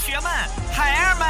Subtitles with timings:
[0.00, 0.30] 学们、
[0.72, 1.28] 孩儿们，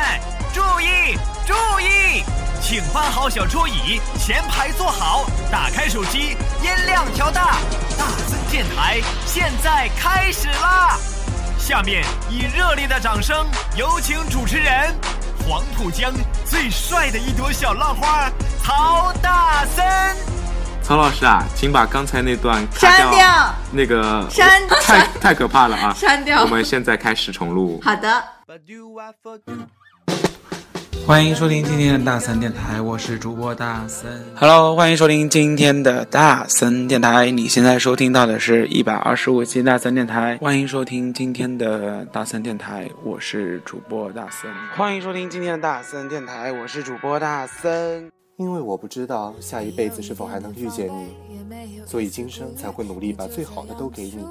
[0.54, 2.22] 注意注意，
[2.62, 7.56] 请搬好小桌椅，前排坐好，打开手机，音量调大。
[7.98, 10.96] 大森电台现在开始啦！
[11.58, 13.44] 下面以热烈的掌声，
[13.74, 14.94] 有请主持人
[15.44, 16.12] 黄浦江
[16.46, 18.30] 最帅的一朵小浪花
[18.62, 19.84] 曹大森。
[20.80, 25.92] 曹老师啊，请把刚才那段删掉，那个删太太可怕了啊！
[25.92, 27.80] 删掉我们现在开始重录。
[27.84, 28.39] 好的。
[31.06, 34.10] 欢迎收听今天的大森电台，我是主播大森。
[34.34, 37.30] Hello，欢迎收听今天的大森电台。
[37.30, 40.36] 你现在收听到的是一百二十五期大森电台。
[40.38, 44.52] 欢迎收听今天的大森电台，我是主播大森。
[44.76, 48.10] 欢迎收听今天的大森电台，我是主播大森。
[48.40, 54.24] 因为我不知道下一辈子是否还能遇见你，所以今生才会努力把最好的都给你。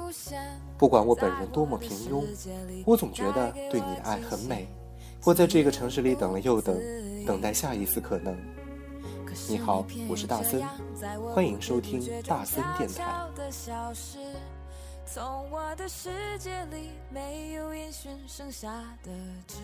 [0.76, 2.24] 不管我本人多么平庸，
[2.84, 4.66] 我总觉得对你的爱很美。
[5.24, 6.76] 我在这个城市里等了又等，
[7.24, 8.36] 等待下一次可能。
[9.48, 10.60] 你好，我是大森，
[11.32, 13.28] 欢迎收听大森电台。
[15.06, 18.68] 从我的世界里没有音讯，剩下
[19.04, 19.10] 的
[19.46, 19.58] 只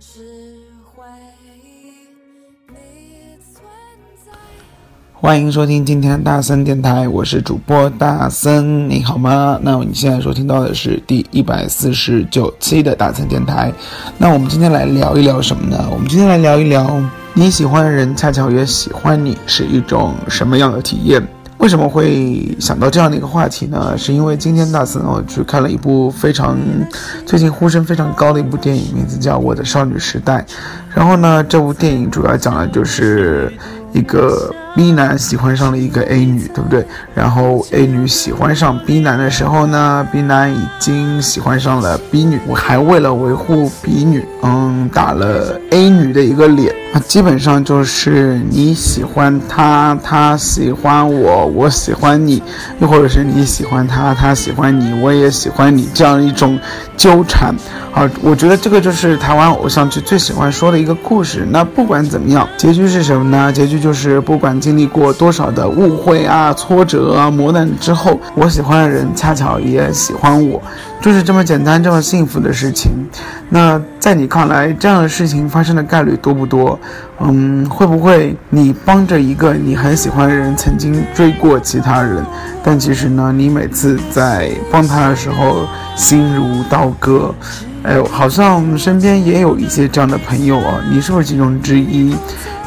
[0.00, 1.04] 是回
[1.62, 1.75] 忆。
[5.12, 9.58] 欢迎收听今天大森电台，我是主播大森，你好吗？
[9.62, 13.72] 那你现在收听到的是第一百四十九期的大森电台。
[14.18, 15.88] 那我们今天来聊一聊什么呢？
[15.90, 21.26] 我们今天来聊一聊你喜欢的人恰巧也喜欢你是一种什么样的体验？
[21.58, 23.96] 为什么会想到这样的一个话题呢？
[23.96, 26.56] 是因为今天大森我去看了一部非常
[27.24, 30.44] 最近呼声非常高的一部电影，名字叫《我的少女时代》。
[30.94, 33.52] 然后呢，这部电影主要讲的就是
[33.92, 34.54] 一个。
[34.76, 36.86] B 男喜欢上了一个 A 女，对不对？
[37.14, 46.74] 然后 A 女喜欢上 B 男的时候呢，B 男已经喜欢上了 B 女，我还为了维护 B 女，嗯，打了 A 女的一个脸。
[47.06, 52.42] 基本上就是你喜欢他，他喜欢我，我喜欢你，
[52.78, 56.58] 又或者是你喜欢他，他喜欢你，我也喜欢你，这样一种
[56.96, 57.54] 纠缠。
[57.92, 61.46] 好，我觉得这个就是台湾偶像剧最喜欢说的一个故事。
[61.50, 63.52] 那不管怎么样，结局是什么呢？
[63.52, 70.60] 结局就是不管经历过多少的误会啊、挫折啊、磨难之后，我喜欢的人恰巧也喜欢我。
[71.00, 72.90] 就是这么简单，这么幸福的事情。
[73.48, 76.76] 那在你看来，这样的事情发生的概率多不多？
[77.20, 82.26] 嗯，会不会你帮着一个你很喜欢的人曾经追过其他人，
[82.64, 87.32] 但其实呢，你每次在帮他的时候心如刀割？
[87.84, 92.16] 哎呦，好像身边也有一些这样的朋友啊，你是不是其中之一？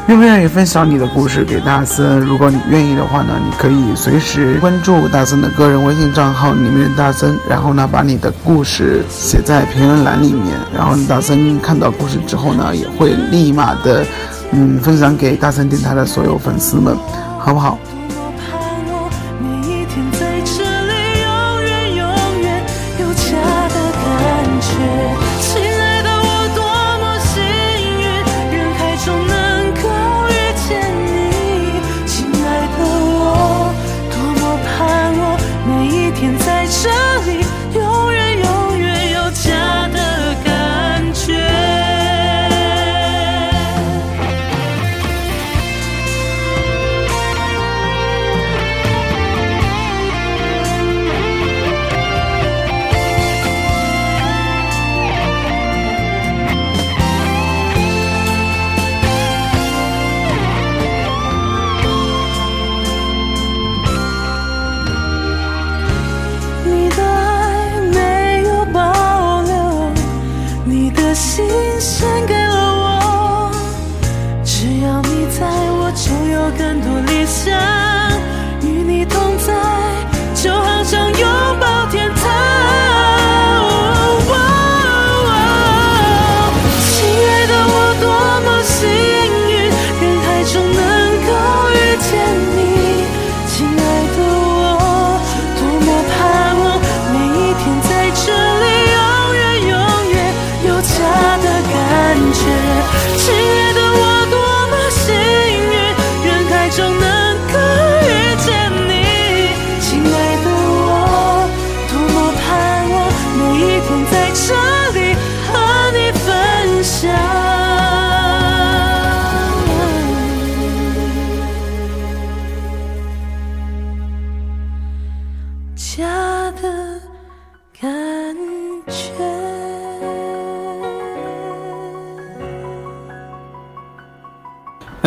[0.10, 2.20] 愿不愿意分享你的故事给大森？
[2.20, 14.04] 如果你愿意的话呢，你可以随时关注大森的个人微信账号里面的大森，然后呢，把你的故事写在评论栏里面，然后大森看到故事之后呢，也会立马的，
[14.52, 16.98] 嗯，分享给大森电台的所有粉丝们，
[17.38, 17.78] 好不好？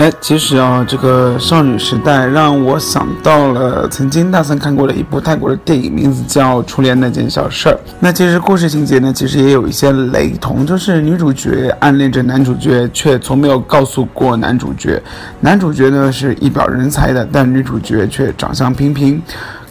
[0.03, 7.73] 哎，其实啊，这个少女时代让我想到了曾经大森看过的一部泰国的电影，名字叫《初恋那件小事儿》。
[8.01, 15.01] 那其实故事情节呢，其实也有一些雷同，就是女主角暗恋着男主角，却从没有告诉过男主角。
[15.39, 19.23] 男主角呢是一表人才的，但女主角却长相平平。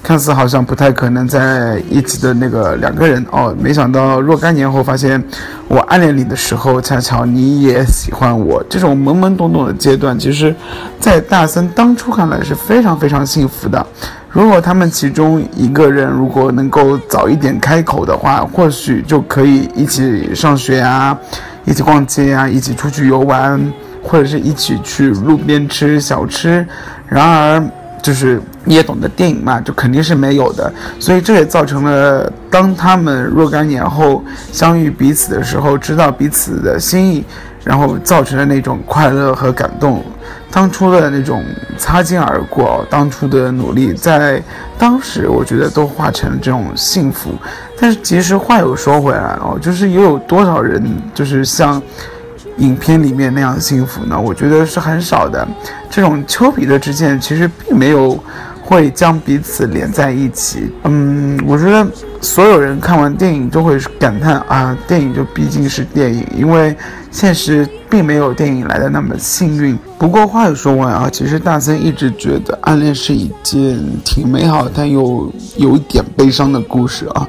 [0.03, 5.24] 看似好像不太可能在一起的那个两个人哦，没想到若干年后发现，
[5.68, 8.63] 我暗恋你的时候，恰巧你也喜欢我。
[8.68, 10.53] 这种懵懵懂懂的阶段，其实，
[11.00, 13.86] 在大森当初看来是非常非常幸福的。
[14.30, 21.15] 如果他们其中一个人如果能够早一点开口的话，或许就可以一起上学啊，
[21.63, 23.71] 一起逛街啊，一起出去游玩，
[24.01, 26.65] 或者是一起去路边吃小吃。
[27.07, 27.63] 然而。
[28.04, 37.23] 就是你也懂得电影嘛，就肯定是没有的，所以这也造成了当他们若干年后相遇彼此的时候，知道彼此的心意，
[37.63, 40.03] 然后造成了那种快乐和感动。
[40.51, 41.43] 当初的那种
[41.77, 44.41] 擦肩而过，当初的努力，在
[44.77, 47.31] 当时我觉得都化成了这种幸福。
[47.79, 51.81] 但是其实话又说回来哦，就是又有多少人就是像。
[52.57, 54.19] 影片里面那样幸福呢？
[54.19, 55.47] 我觉得是很少的。
[55.89, 58.21] 这种丘比特之箭其实并没有
[58.71, 60.71] 会将彼此连在一起。
[60.85, 61.85] 嗯，我觉得
[62.21, 66.73] 所有人看完电影都会感叹啊，电影就毕竟是电影，因为
[67.12, 69.77] 现实并没有电影来的那么幸运。
[70.00, 77.27] 不过话又说完啊，其实大森一直觉得暗恋是一件挺美好但又有一点悲伤的故事啊，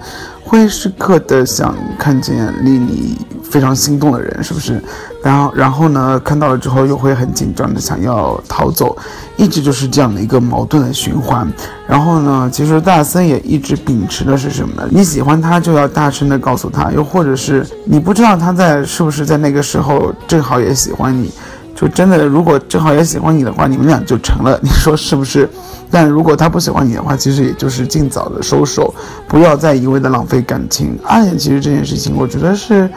[0.52, 4.78] 会时刻的想看见令你非常心动的人，是不是？
[5.22, 6.20] 然后，然后呢？
[6.20, 8.94] 看到了之后又会很紧张的想要逃走，
[9.38, 11.50] 一直就是这样的一个矛盾的循环。
[11.86, 14.86] 然后呢，其实大森也一直秉持的是什么呢？
[14.90, 21.32] 你喜欢他就要大声的告诉他，又或者是你不知道他在是不是在那个时候正好也喜欢你，
[21.82, 25.50] 就真的如果正好也喜欢你的话，你们俩就成了，你说是不是？
[25.90, 28.94] 但如果他不喜欢你的话，其实也就是尽早的收手，
[29.26, 30.96] 不要再一味的浪费感情。
[31.02, 32.88] 暗恋其实这件事情，我觉得是，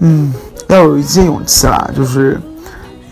[0.00, 0.34] 嗯。
[0.66, 2.40] 要有一些勇气啦，就是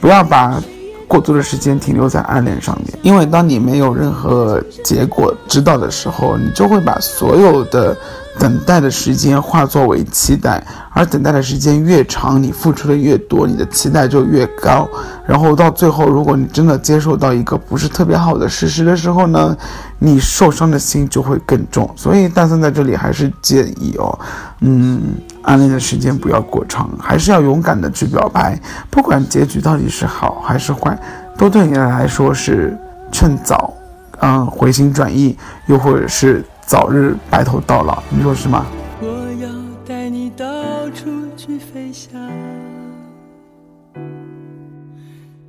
[0.00, 0.60] 不要把
[1.06, 7.96] 过多的时间停留在暗恋上面，因为当你没有任何结果知道的时候，你就会把所有的。
[8.38, 14.88] 等待的时间化作为期待，而等待的时间越长，你付出的越多，你的期待就越高。
[15.26, 19.56] 然后到最后，如果你真的接受到一个不是特别好的事实的时候呢，
[19.98, 21.88] 你受伤的心就会更重。
[21.94, 24.18] 所以大森在这里还是建议哦，
[24.60, 28.58] 嗯，暗恋的时间不要过长，还是要勇敢的去表白，
[28.90, 30.98] 不管结局到底是好还是坏，
[31.36, 32.76] 都对你来说是
[33.12, 33.72] 趁早，
[34.20, 35.36] 嗯，回心转意，
[35.66, 36.42] 又或者是。
[36.66, 38.66] 早日白头到老，你说是吗？
[39.00, 39.48] 我要
[39.84, 40.44] 带你到
[40.90, 42.12] 处去飞翔，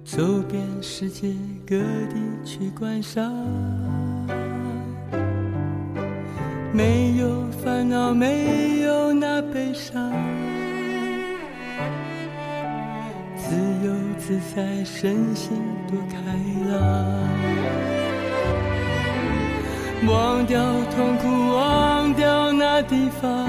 [0.04, 1.34] 走遍世界
[1.66, 3.32] 各地去观赏，
[6.74, 10.12] 没有烦恼，没有那悲伤，
[13.38, 13.56] 自
[13.86, 15.58] 由自在，身心
[15.88, 16.18] 多开
[16.70, 18.03] 朗。
[20.08, 20.60] 忘掉
[20.96, 23.48] 痛苦，忘掉那地方，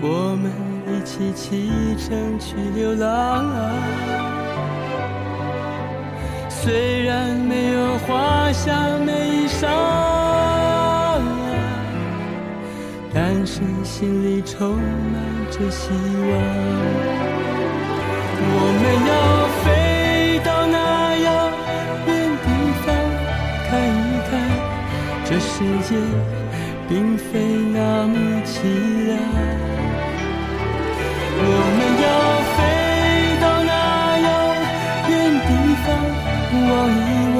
[0.00, 0.50] 我们
[0.86, 3.44] 一起启程去流浪。
[6.48, 8.72] 虽然没有华厦
[9.04, 9.68] 美衣裳，
[13.14, 15.98] 但是心里充满着希望。
[18.40, 19.10] 我们要
[25.58, 25.96] 世界
[26.88, 27.32] 并非
[27.74, 28.14] 那么
[28.46, 28.62] 凄
[29.08, 29.18] 凉，
[31.34, 31.46] 我
[31.76, 32.06] 们要
[32.54, 32.56] 飞
[33.40, 33.72] 到那
[34.22, 34.28] 遥
[35.10, 35.12] 远
[35.48, 35.50] 地
[35.82, 35.86] 方，
[36.70, 37.38] 望一望，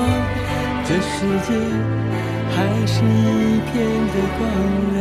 [0.85, 1.15] 这世
[1.47, 1.49] 界
[2.51, 2.57] 还
[2.89, 3.71] 是一片
[4.09, 4.41] 的光
[4.97, 4.99] 亮。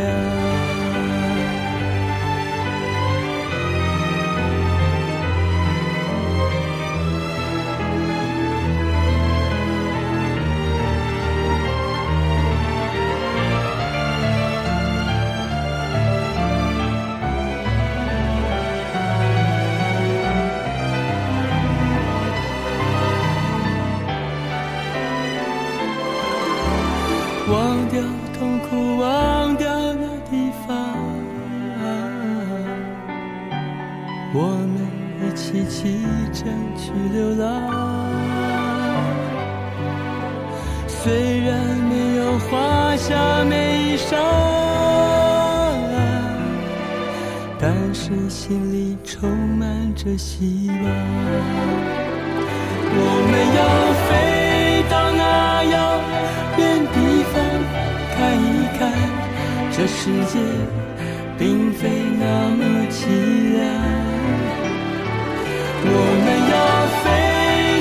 [27.49, 28.01] 忘掉
[28.37, 30.75] 痛苦忘掉那地方
[34.33, 34.75] 我们
[35.23, 37.47] 一起启程去流浪
[40.87, 41.57] 虽然
[41.89, 44.17] 没有华夏美衣裳
[47.57, 50.83] 但是心里充满着希望
[52.99, 53.61] 我们要
[54.03, 55.96] 飞到那遥
[59.77, 60.39] 这世界
[61.37, 62.25] 并非那
[62.57, 63.05] 么凄
[63.53, 63.61] 凉。
[65.85, 65.93] 我
[66.25, 66.57] 们要
[67.03, 67.05] 飞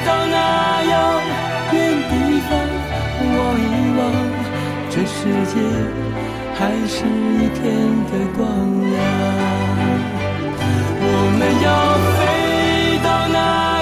[0.05, 0.37] 到那
[0.93, 0.95] 遥
[1.73, 1.75] 远
[2.11, 2.13] 地
[2.45, 2.53] 方
[3.33, 3.65] 望一
[3.97, 3.99] 望，
[4.91, 5.17] 这世
[5.49, 5.57] 界
[6.55, 7.65] 还是一片
[8.13, 8.45] 的光
[8.93, 8.95] 亮。
[11.01, 11.05] 我
[11.39, 11.67] 们要
[12.13, 13.39] 飞到那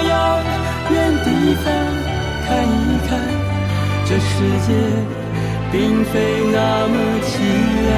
[0.07, 0.13] 遥
[0.89, 0.95] 远
[1.25, 1.27] 地
[1.65, 1.67] 方
[2.47, 3.19] 看一看，
[4.05, 4.31] 这世
[4.65, 4.71] 界
[5.75, 6.13] 并非
[6.53, 6.95] 那么
[7.27, 7.27] 凄
[7.85, 7.91] 凉。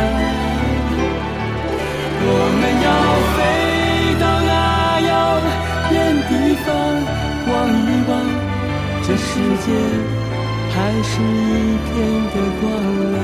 [2.29, 2.89] 我们要
[3.36, 3.38] 飞
[4.19, 4.51] 到那
[5.12, 5.12] 遥
[5.93, 5.96] 远
[6.27, 6.31] 地
[6.65, 6.67] 方
[7.51, 7.53] 望
[7.86, 8.12] 一望，
[9.05, 9.29] 这世
[9.63, 9.67] 界
[10.74, 11.88] 还是一片
[12.34, 12.63] 的光
[13.13, 13.15] 亮。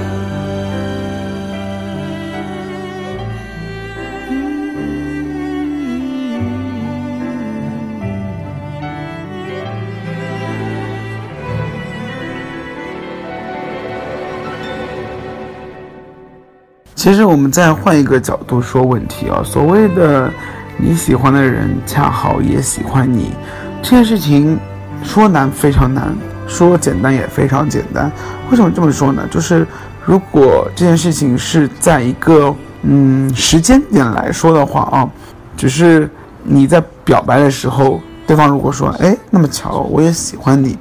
[17.04, 20.32] 其实我们再换一个角度说问题啊，所谓的
[20.78, 23.34] 你喜欢的人恰好也喜欢你，
[23.82, 24.58] 这件事情
[25.04, 26.16] 说难非常难，
[26.48, 28.10] 说简单也非常简单。
[28.50, 29.28] 为什么这么说呢？
[29.30, 29.68] 就是
[30.06, 35.10] 如果这件事情是在一个嗯时间点来说的话啊，
[35.58, 36.10] 只是
[36.42, 40.78] 你在表白的时候，对方如果说哎那么巧我也喜欢你，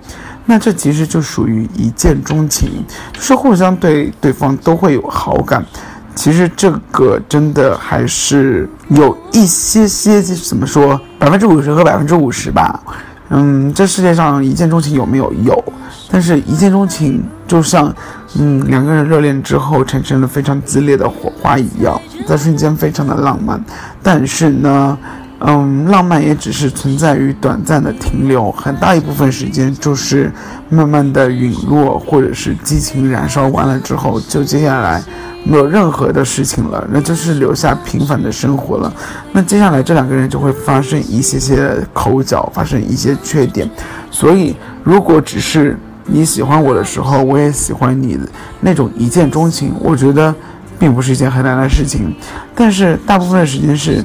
[0.47, 5.67] 那这其实就属于一见钟情，就是互相对对方都会有好感。
[6.15, 12.81] 其实这个真的还是有一些些就是怎么说，百分之五十和百分之五十吧。
[13.31, 15.33] 嗯，这世界上一见钟情有没有？
[15.45, 15.65] 有，
[16.11, 17.93] 但是一见钟情就像
[18.39, 23.59] 嗯两个人热恋之后产生了非常激烈的火花一样，在瞬间非常的浪漫。
[24.03, 24.99] 但是呢，
[25.41, 30.31] 嗯，浪漫也只是存在于短暂的停留，很大一部分时间就是
[30.69, 35.03] 慢慢的陨落，或者是激情燃烧完了之后，就接下来。
[35.45, 38.93] 没有任何的事情了，那就是留下平凡的生活了。
[39.33, 43.69] 那接下来这两个人就会发生一些些口角，发生一些缺点。
[44.11, 48.19] 所以，如果只是你喜欢我的时候，我也喜欢你
[48.61, 50.33] 那种一见钟情，我觉得
[50.79, 52.15] 并不是一件很难的事情。
[52.55, 54.05] 但是大部分的时间是，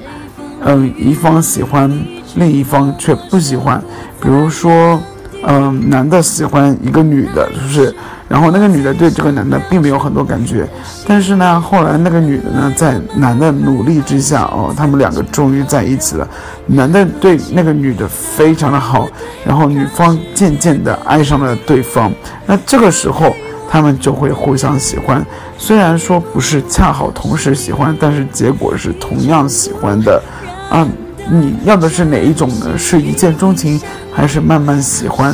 [0.64, 1.88] 嗯，一方喜欢，
[2.36, 3.80] 另一方却不喜欢。
[4.20, 5.00] 比如说，
[5.46, 7.96] 嗯，男的喜欢一个女的，就是。
[8.30, 10.68] 然后那个女的对这个男的并没有很多感觉，
[11.08, 16.28] 但是呢，后来那个女的呢，在男的努力之下，哦，他们两个终于在一起了。
[16.66, 19.08] 男的对那个女的非常的好，
[19.46, 22.12] 然后女方渐渐的爱上了对方。
[22.46, 23.34] 那这个时候，
[23.70, 25.26] 他们就会互相喜欢。
[25.58, 30.22] 虽然说不是恰好同时喜欢，但是结果是同样喜欢的。
[30.70, 30.86] 啊，
[31.32, 32.78] 你要的是哪一种呢？
[32.78, 33.80] 是一见钟情，
[34.12, 35.34] 还是慢慢喜欢？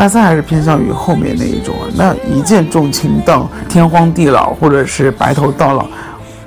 [0.00, 5.86] 大三还是偏向于后面那一种啊，那一见钟情到天荒地老，或者是白头到老，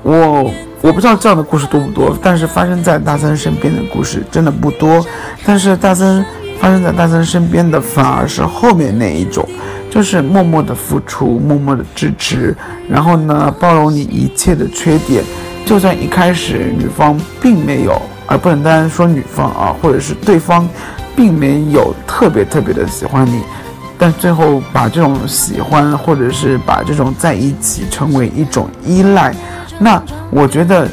[0.02, 5.06] 我我不知道这样的故事多不多，但是发生在大三身边的故事真的不多。
[5.46, 6.26] 但是大三
[6.60, 9.48] 发生在大三身边的反而是后面那一种，
[9.88, 12.58] 就是默默的付出，默默的支持，
[12.90, 15.24] 然后呢包容你一切的缺点，
[15.64, 20.68] 就算一开始女方并没有，而不能单单说女方啊，或者是对方。
[21.16, 23.42] 并没有特别特别的喜欢你，
[23.98, 29.36] 但最后把这种喜欢，或者是把这种在一起成为一种依赖，
[29.80, 30.02] 那
[30.32, 30.88] 我觉得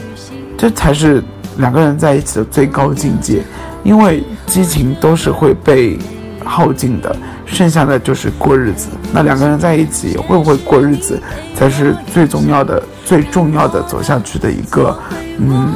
[0.57, 1.23] 这才是
[1.57, 3.43] 两个人在一起的最高境界。
[3.83, 5.99] 因为激情都是会被
[6.45, 8.89] 耗尽的，剩下的就是过日子。
[9.11, 11.19] 那两个人在一起会不会过日子，
[11.55, 14.95] 才是最重要的、最重要的走下去的一个
[15.39, 15.73] 嗯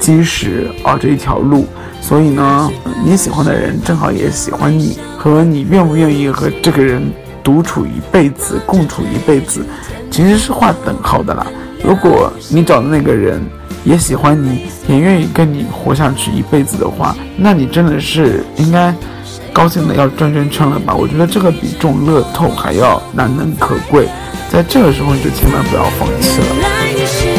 [0.00, 1.66] 基石啊，这一条路。
[2.00, 2.70] 所以呢，
[3.04, 7.02] 你喜欢的人正好也喜欢你，和你愿不愿意和这个人
[7.44, 9.64] 独处一辈子、共处一辈子，
[10.10, 11.46] 其实是划等号的啦。
[11.84, 13.40] 如果你找的那个人
[13.84, 18.94] 也喜欢你，也愿意跟你活下去一辈子的话，那你真的是应该
[19.52, 20.94] 高兴的要转圈圈了吧？
[20.94, 24.08] 我觉得这个比中乐透还要难能可贵，
[24.50, 27.29] 在这个时候你就千万不要放弃了。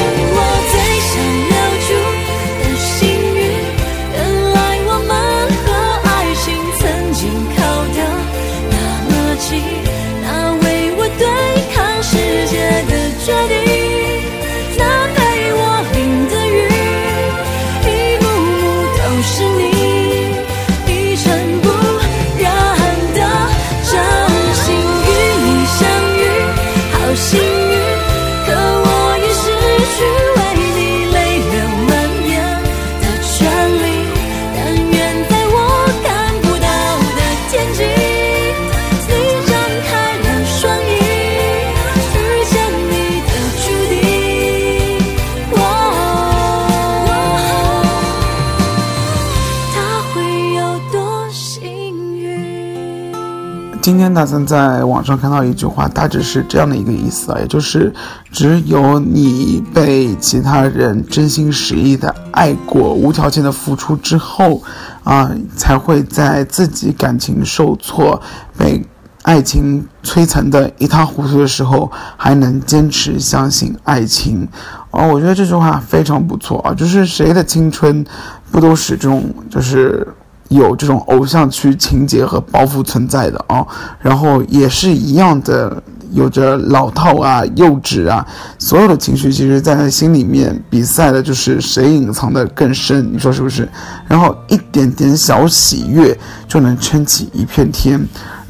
[53.82, 57.92] 今天大森在网上看到一句话，大致是这样的一个意思啊，也就是
[58.32, 64.62] 只有你被其他人真心实意的爱过，无条件的付出之后，
[65.04, 68.22] 啊，才会在自己感情受挫、
[68.56, 68.86] 被
[69.24, 74.48] 爱情摧残的一塌糊涂的时候，还能坚持相信爱情。
[74.92, 78.06] 哦，我觉得这句话非常不错啊，就是谁的青春，
[78.52, 80.08] 不都是这种，就是。
[80.51, 83.65] 有这种偶像剧情节和包袱存在的啊，
[84.01, 85.81] 然后也是一样的，
[86.12, 88.25] 有着老套啊、幼稚啊，
[88.60, 93.65] 所有的情绪其实，在心里面比赛的就是谁隐藏的更深，你说是不是？
[94.10, 96.17] 然后一点点小喜悦
[96.50, 97.98] 就能撑起一片天，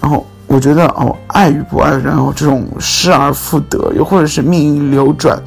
[0.01, 5.39] 然后我觉得哦，爱与不爱，然后这种失而复得，又或者是命运流转，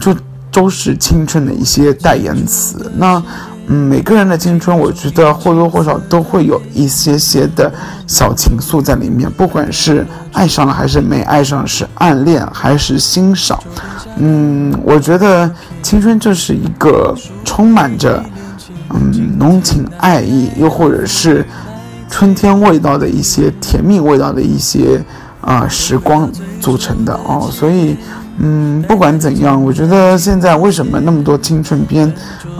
[0.00, 0.16] 就
[0.50, 2.90] 都是青春的一些代言词。
[2.96, 3.22] 那。
[3.70, 7.70] 嗯，每个人的青春，我觉得或多或少都会有一些些的
[8.06, 13.58] 小情愫在里面，不管是爱上了还是没爱上，是暗恋还是欣赏。
[14.16, 15.50] 嗯，我觉得
[15.82, 18.24] 青春就是一个充满着
[18.94, 21.46] 嗯浓情爱意，又或者是
[22.08, 25.04] 春天味道的一些甜蜜味道的一些
[25.42, 27.96] 啊时光组成的哦，所以。
[28.40, 32.12] 嗯，不管怎样，我觉得现在为什么那么多青春片，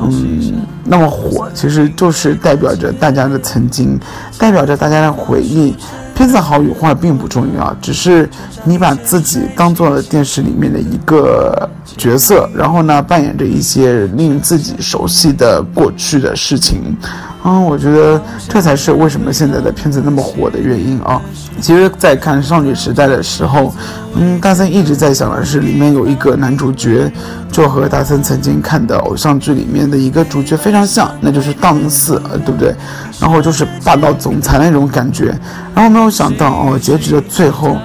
[0.02, 0.52] 嗯，
[0.84, 3.98] 那么火，其实就是代表着大家的曾经，
[4.38, 5.74] 代表着大家的回忆。
[6.14, 8.28] 片子好与坏并不重要，只是
[8.64, 16.96] 你把自己当做了电视里面的一个角色，然后呢，扮演着一些令自己熟悉的过去的事情。
[17.44, 21.20] 嗯，我觉得这才是为什么现在的片子那么火的原因啊。
[21.60, 23.72] 其实，在看《少女时代》的时候，
[24.14, 27.10] 嗯，大森一直在想的是，里面有一个男主角，
[27.50, 32.74] 就和大森曾经看的偶像剧里面的一个主角非常像，那就是道明寺，对不对？
[33.20, 35.34] 然后就是霸道总裁那种感觉。
[35.74, 37.76] 然后没有想到，哦，结局的最后，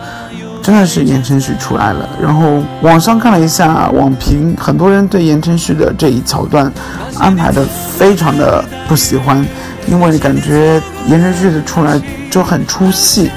[0.62, 2.10] 真的是言承旭出来了。
[2.22, 6.72] 然后网上看了一下网评，很多人对言承旭的这一桥段
[7.18, 7.63] 安排的
[7.98, 9.46] 非常的不喜欢，
[9.88, 13.30] 因为感觉言承旭的出来就很出戏。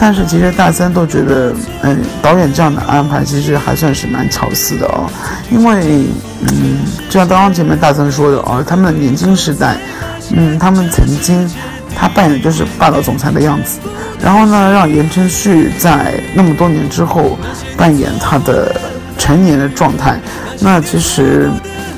[0.00, 5.10] 但是其实大三都觉得，嗯，导演这样的安排其实还算是蛮巧思的哦，
[5.50, 6.04] 因为，
[6.42, 9.76] 嗯，就像刚刚前面大三说的哦，他们的年轻时代，
[10.30, 11.50] 嗯，他们曾经
[11.96, 13.80] 他扮演就是霸道总裁的样子，
[14.22, 17.36] 然后呢，让言承旭在那么多年之后
[17.76, 18.80] 扮演他的
[19.18, 20.16] 成年的状态，
[20.60, 21.50] 那其实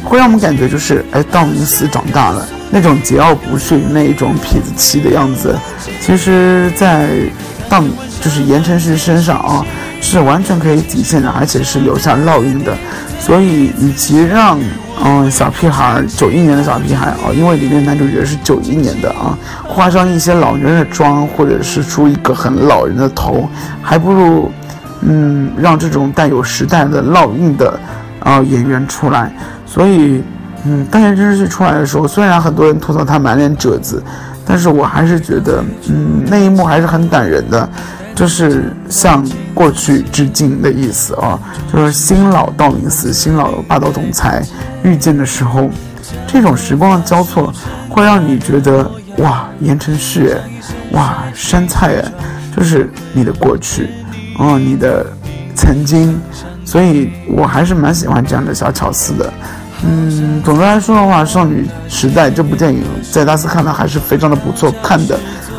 [0.04, 5.56] 会让我们感觉就是，哎，道明寺长大了，那种桀骜不驯，那一种痞子气的样子，
[6.00, 7.08] 其实，在。
[7.68, 7.80] 到
[8.20, 9.64] 就是言承旭身上啊，
[10.00, 12.76] 是完全可以体现的，而且是留下烙印的。
[13.20, 14.58] 所以，与其让
[15.04, 23.48] 嗯小屁孩九一年的小屁孩啊，因为里面男主角是九一年的啊，化上一些老人的妆，或者是出一个很老人的头，
[23.80, 24.50] 还不如
[25.02, 27.78] 嗯让这种带有时代的烙印的
[28.18, 29.32] 啊演员出来。
[29.72, 30.22] 所以，
[30.64, 34.02] 嗯，当言承旭出来的时候，虽然很多人吐槽他满脸褶子。
[34.52, 37.68] 但是我还是觉得，嗯，那一幕还是很感人的，
[38.16, 41.38] 就是向过去致敬的意思啊，
[41.72, 44.42] 就是新老道明寺、新老霸道总裁
[44.82, 45.70] 遇见的时候，
[46.26, 47.54] 这种时光的交错，
[47.88, 50.34] 会让你觉得哇，言承旭，
[50.92, 52.02] 哇，山菜，
[52.56, 53.88] 就是你的过去，
[54.36, 55.06] 哦，你的
[55.54, 56.20] 曾经，
[56.64, 59.32] 所以我还是蛮喜欢这样的小巧思的。
[59.82, 65.18] 嗯，总的来说的话，《少女时代》这部电影在大四看来还是非常的不错看的，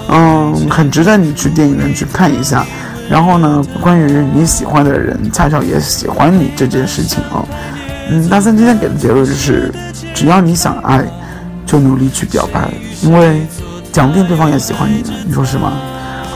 [0.09, 2.63] 嗯，很值得你去电影院去看一下。
[3.09, 7.43] 然后呢，关于你喜欢的人恰巧也喜欢你这件事情啊，
[8.09, 9.73] 嗯，大三今天给的结论就是，
[10.13, 11.03] 只要你想爱，
[11.65, 12.69] 就努力去表白，
[13.01, 13.41] 因为
[13.91, 15.73] 讲不定对方也喜欢你呢，你说是吗？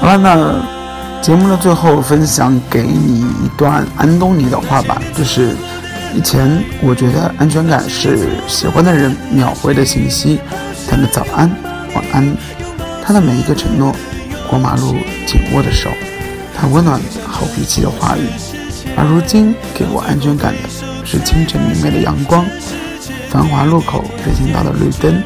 [0.02, 5.56] 好了，那节目的最后分享给你一段安东尼的话吧，就是。
[6.16, 10.40] 以前我觉得安全感是喜欢的人秒回的信息，
[10.90, 11.52] 他的早安、
[11.94, 12.36] 晚安，
[13.04, 13.94] 他的每一个承诺，
[14.50, 14.96] 过马路
[15.28, 15.90] 紧握的手，
[16.56, 16.98] 他温暖
[17.28, 18.22] 好脾气的话语。
[18.96, 20.70] 而如今给我安全感的
[21.04, 22.46] 是清晨明媚的阳光，
[23.30, 25.22] 繁华路口人行道的绿灯，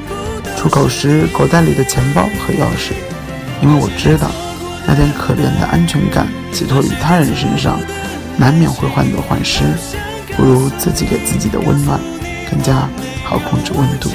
[0.58, 2.94] 出口时口袋里的钱包和钥匙。
[3.62, 4.32] 因为我知道，
[4.88, 7.80] 那点可怜的安全感寄托于他人身上，
[8.38, 9.64] 难免会患得患失。
[10.40, 12.00] 不如自己给自己的温暖
[12.50, 12.88] 更加
[13.26, 14.10] 好控制温度。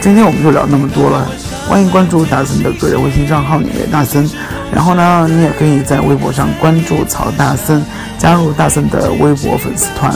[0.00, 1.24] 今天我们就聊那么多了，
[1.68, 4.28] 欢迎关注大森的个人微信账号“纽约大森”，
[4.74, 7.80] 然后呢，你也可以在微博上关注曹大森，
[8.18, 10.12] 加入大森的微博粉丝团，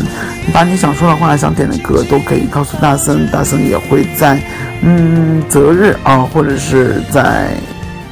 [0.52, 4.40] 把你想说的话、想点的歌都可以告诉大森，大森也会在
[4.82, 7.50] 嗯择日啊，或者是在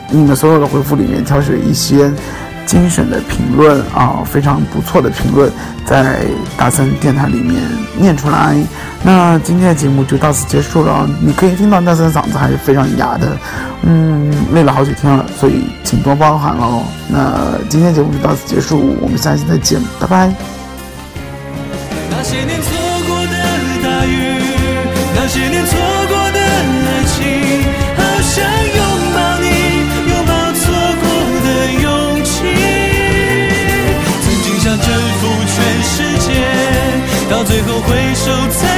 [0.09, 2.11] 你们所有的回复里面挑选一些。
[2.69, 5.51] 精选的评论啊，非常不错的评论，
[5.87, 6.19] 在
[6.55, 7.57] 大森电台里面
[7.97, 8.55] 念出来。
[9.03, 11.09] 那今天的节目就到此结束了。
[11.23, 13.39] 你可以听到大森嗓子还是非常哑的，
[13.85, 16.83] 嗯，累了好几天了，所以请多包涵喽。
[17.09, 20.31] 那今天节目就到此结束，我们下期再见，拜拜。
[22.11, 22.77] 那些年错
[23.09, 23.33] 过的
[23.83, 24.43] 大雨，
[25.17, 25.98] 那些年错
[37.69, 38.78] 后回首才。